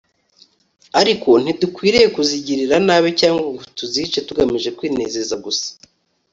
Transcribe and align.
ariko 1.01 1.29
ntidukwiriye 1.41 2.07
kuzigirira 2.15 2.75
nabi 2.87 3.09
cyangwa 3.19 3.41
ngo 3.49 3.61
tuzice 3.77 4.17
tugamije 4.27 4.69
kwinezeza 4.77 5.35
gusa 5.45 5.69